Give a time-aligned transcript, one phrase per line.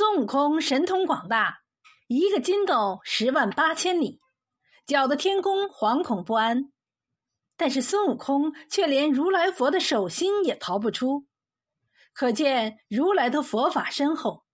[0.00, 1.60] 孙悟空神通广大，
[2.08, 4.18] 一个筋斗十万八千里，
[4.86, 6.72] 搅得天宫惶恐不安。
[7.54, 11.26] 但是孙悟空却连如来佛的手心也逃不出，
[12.14, 14.46] 可见如来的佛法深厚。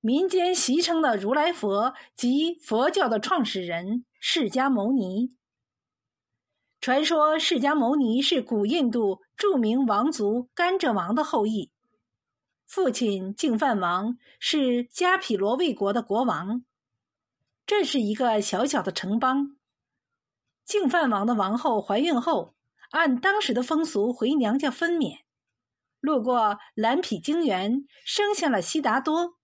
[0.00, 5.34] 民间习称的如来佛即佛教的创始人释迦牟尼。
[6.80, 11.73] 传说释迦牟尼是古印度著名王族甘蔗王的后裔。
[12.66, 16.64] 父亲净饭王是迦毗罗卫国的国王，
[17.66, 19.56] 这是一个小小的城邦。
[20.64, 22.54] 净饭王的王后怀孕后，
[22.90, 25.20] 按当时的风俗回娘家分娩，
[26.00, 29.36] 路过蓝毗精园，生下了悉达多，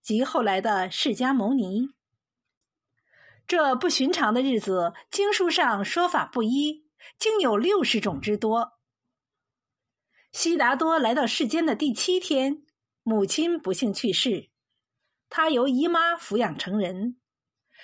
[0.00, 1.90] 即后来的释迦牟尼。
[3.46, 6.86] 这不寻常的日子，经书上说法不一，
[7.18, 8.78] 竟有六十种之多。
[10.32, 12.62] 悉达多来到世间的第七天，
[13.02, 14.48] 母亲不幸去世，
[15.28, 17.18] 他由姨妈抚养成人。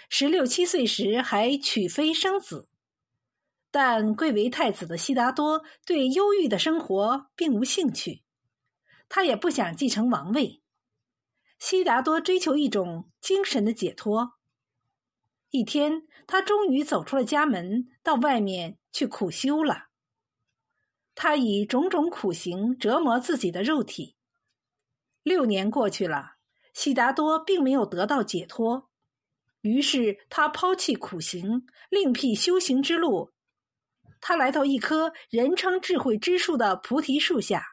[0.08, 2.70] 十六七岁时还娶妃生子，
[3.70, 8.22] 但贵为太子的悉达多对忧郁的生活并无兴趣，
[9.10, 10.62] 他也不想继承王位。
[11.58, 14.38] 悉达多追求一种精神的解脱。
[15.50, 19.87] 一天，他终于走出了家门，到外面去苦修了。
[21.20, 24.14] 他以种种苦行折磨自己的肉体。
[25.24, 26.36] 六年过去了，
[26.72, 28.88] 悉达多并没有得到解脱，
[29.62, 33.32] 于是他抛弃苦行，另辟修行之路。
[34.20, 37.66] 他来到一棵人称智慧之树的菩提树下，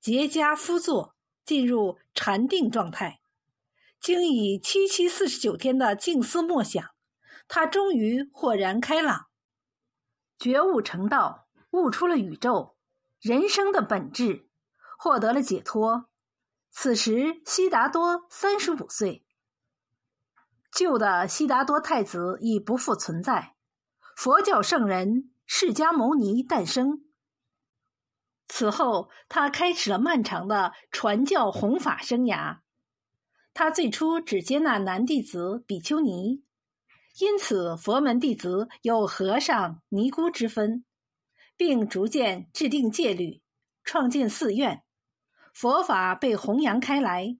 [0.00, 1.14] 结跏趺坐，
[1.44, 3.20] 进入禅定状态。
[4.00, 6.82] 经以七七四十九天的静思默想，
[7.46, 9.26] 他终于豁然开朗，
[10.38, 11.46] 觉悟成道。
[11.70, 12.76] 悟出了宇宙
[13.20, 14.48] 人生的本质，
[14.98, 16.08] 获得了解脱。
[16.70, 19.24] 此时，悉达多三十五岁。
[20.72, 23.56] 旧的悉达多太子已不复存在，
[24.16, 27.04] 佛教圣人释迦牟尼诞生。
[28.46, 32.58] 此后，他开始了漫长的传教弘法生涯。
[33.52, 36.44] 他最初只接纳男弟子比丘尼，
[37.18, 40.84] 因此佛门弟子有和尚、尼姑之分。
[41.60, 43.42] 并逐渐制定戒律，
[43.84, 44.82] 创建寺院，
[45.52, 47.36] 佛法被弘扬开来。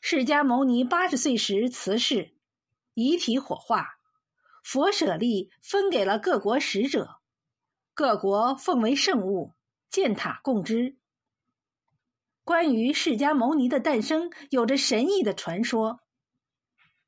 [0.00, 2.34] 释迦牟尼八十岁时辞世，
[2.92, 3.86] 遗体火化，
[4.64, 7.20] 佛舍利分给了各国使者，
[7.94, 9.54] 各国奉为圣物，
[9.90, 10.96] 建塔供之。
[12.42, 16.00] 关于释迦牟尼的诞生，有着神异的传说。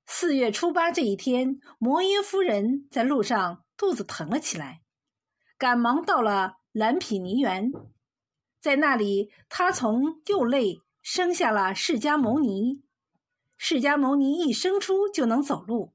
[0.07, 4.83] 四月初八这一天，摩耶夫人在路上肚子疼了起来。
[5.63, 7.73] 赶忙到了蓝毗尼园，
[8.59, 12.83] 在那里，他从幼类生下了释迦牟尼。
[13.57, 15.93] 释迦牟尼一生出就能走路，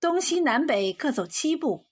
[0.00, 1.86] 东西南北各走七步，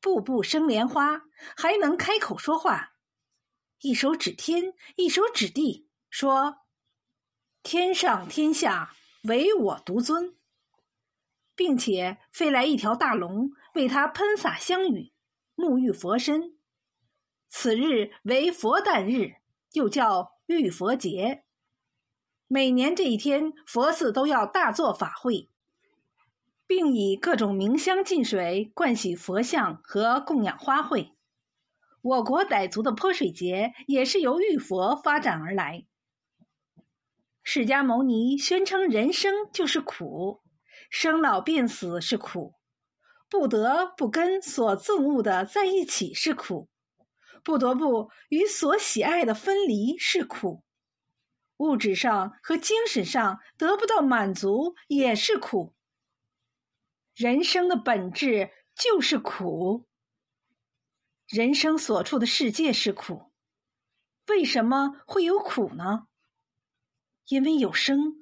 [0.00, 1.22] 步步生莲花，
[1.56, 2.94] 还能开口说话，
[3.80, 6.62] 一手指天，一手指地，说
[7.62, 10.34] ：“天上天下，唯我独尊。”
[11.54, 15.12] 并且飞来一条大龙，为他喷洒香雨。
[15.58, 16.56] 沐浴佛身，
[17.48, 19.34] 此日为佛诞日，
[19.72, 21.42] 又叫浴佛节。
[22.46, 25.50] 每年这一天，佛寺都要大做法会，
[26.68, 31.10] 并以各种名香净水灌洗佛像和供养花卉。
[32.02, 35.84] 我国傣族的泼水节也是由浴佛发展而来。
[37.42, 40.40] 释迦牟尼宣称，人生就是苦，
[40.88, 42.54] 生老病死是苦。
[43.28, 46.68] 不得不跟所憎恶的在一起是苦，
[47.44, 50.62] 不得不与所喜爱的分离是苦，
[51.58, 55.74] 物质上和精神上得不到满足也是苦。
[57.14, 59.86] 人生的本质就是苦，
[61.26, 63.32] 人生所处的世界是苦。
[64.28, 66.06] 为什么会有苦呢？
[67.26, 68.14] 因为有生，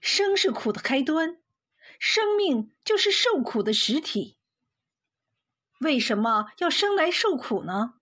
[0.00, 1.40] 生是苦的开端，
[2.00, 4.37] 生命就是受苦的实体。
[5.78, 7.94] 为什么要生来受苦呢？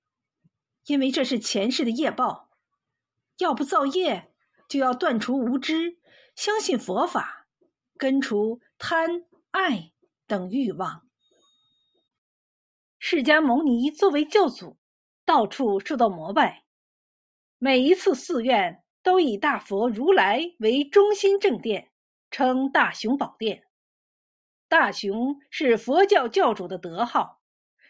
[0.87, 2.49] 因为这是前世的业报。
[3.39, 4.33] 要不造业，
[4.69, 5.99] 就要断除无知，
[6.35, 7.47] 相信佛法，
[7.99, 9.93] 根除贪爱
[10.27, 11.07] 等欲望。
[12.99, 14.79] 释迦牟尼作为教祖，
[15.27, 16.65] 到处受到膜拜。
[17.59, 21.91] 每一次寺院都以大佛如来为中心正殿，
[22.31, 23.65] 称大雄宝殿。
[24.69, 27.41] 大雄是佛教教主的德号。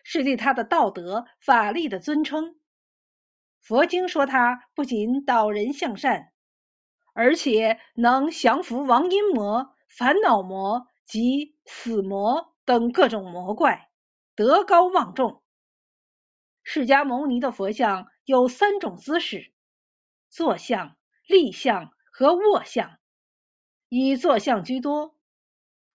[0.08, 2.54] 是对他的道德法力的尊称。
[3.60, 6.32] 佛经说他不仅导人向善，
[7.12, 13.90] 而且能降服亡阴魔、烦恼魔及死魔等各种魔怪，
[14.36, 15.42] 德高望重。
[16.62, 19.52] 释迦牟尼的佛像有三种姿势：
[20.28, 22.98] 坐像、立像和卧像，
[23.88, 25.16] 以坐像居多。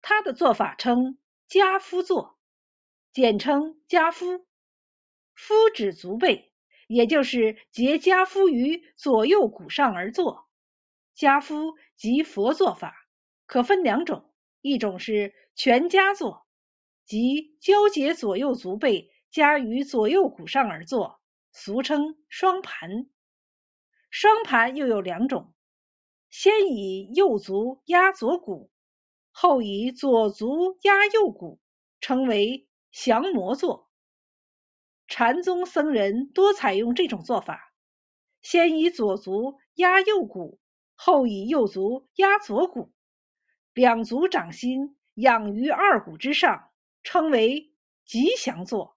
[0.02, 1.18] 他的做法称
[1.48, 2.38] 家夫坐，
[3.14, 4.46] 简称家夫。
[5.34, 6.54] 夫指足背，
[6.88, 10.48] 也就是结家夫于左右骨上而坐。
[11.14, 12.96] 家夫即佛坐法，
[13.46, 14.32] 可分两种，
[14.62, 16.48] 一种是全家坐，
[17.06, 21.20] 即交结左右足背，加于左右骨上而坐，
[21.52, 23.10] 俗称双盘。
[24.10, 25.54] 双盘又有两种，
[26.30, 28.72] 先以右足压左骨，
[29.32, 31.60] 后以左足压右骨，
[32.00, 33.90] 称为降魔坐。
[35.08, 37.74] 禅宗僧人多采用这种做法，
[38.42, 40.60] 先以左足压右骨。
[41.04, 42.94] 后以右足压左骨，
[43.74, 46.70] 两足掌心仰于二骨之上，
[47.02, 47.74] 称为
[48.06, 48.96] 吉祥坐。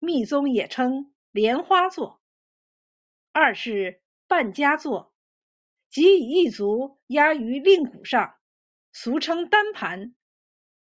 [0.00, 2.20] 密宗也称莲花坐。
[3.30, 5.14] 二是半家坐，
[5.90, 8.34] 即以一足压于另骨上，
[8.90, 10.16] 俗称单盘。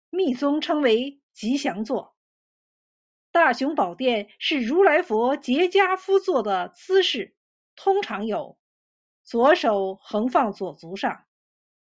[0.09, 2.15] 密宗称为吉祥坐。
[3.31, 7.35] 大雄宝殿是如来佛结跏趺坐的姿势，
[7.75, 8.57] 通常有。
[9.23, 11.25] 左手横放左足上，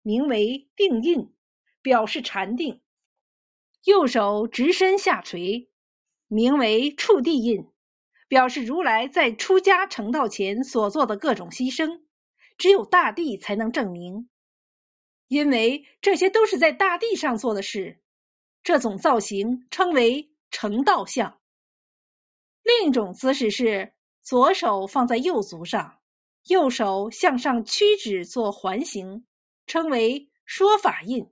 [0.02, 1.34] 名为定印，
[1.82, 2.80] 表示禅定；
[3.84, 5.70] 右手直身下垂，
[6.28, 7.68] 名为触地印，
[8.30, 12.02] 表示如来在出家成道前所做的各种牺牲，
[12.58, 14.30] 只有大地才能证明，
[15.28, 18.00] 因为这些都是在大地上做的事。
[18.64, 21.38] 这种造型称为成道相。
[22.62, 23.92] 另一种姿势是
[24.22, 26.00] 左手放在右足上。
[26.46, 29.26] 右手向上屈指做环形，
[29.66, 31.32] 称为说法印，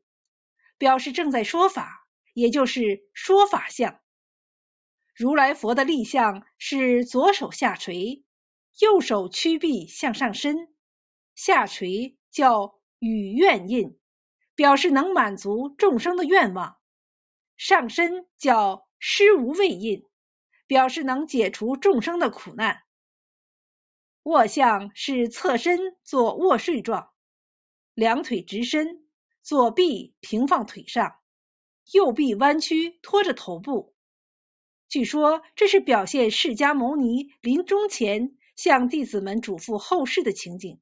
[0.78, 4.00] 表示正在说法，也就是说法相。
[5.14, 8.24] 如来佛的立像是左手下垂，
[8.80, 10.74] 右手屈臂向上伸，
[11.36, 14.00] 下垂叫与愿印，
[14.56, 16.78] 表示能满足众生的愿望；
[17.58, 20.08] 上身叫施无畏印，
[20.68, 22.84] 表示能解除众生的苦难。
[24.22, 27.10] 卧像是侧身做卧睡状，
[27.96, 29.04] 两腿直伸，
[29.42, 31.16] 左臂平放腿上，
[31.92, 33.96] 右臂弯曲托着头部。
[34.88, 40.80] 据说这是表现释迦牟尼临终前向弟子们嘱咐后事的情景。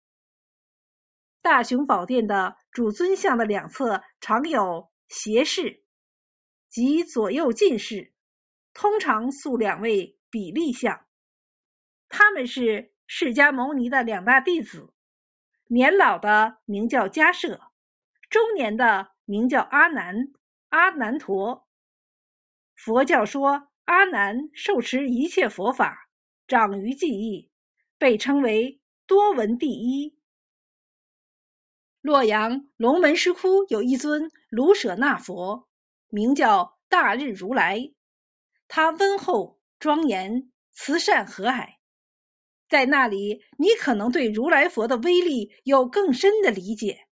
[1.42, 5.82] 大雄宝殿的主尊像的两侧常有斜视，
[6.70, 8.14] 及左右近视，
[8.74, 11.06] 通常塑两位比例像，
[12.08, 12.92] 他们是。
[13.12, 14.94] 释迦牟尼的两大弟子，
[15.66, 17.60] 年老的名叫迦摄，
[18.30, 20.28] 中年的名叫阿难。
[20.70, 21.68] 阿难陀，
[22.76, 26.08] 佛教说阿难受持一切佛法，
[26.48, 27.50] 长于记忆，
[27.98, 30.16] 被称为多闻第一。
[32.02, 35.68] 洛阳龙门石窟有一尊卢舍那佛，
[36.10, 37.92] 名叫大日如来，
[38.68, 41.76] 他温厚庄严，慈善和蔼。
[42.68, 47.08] 在那里，你可能对如来佛的威力有更深的理解。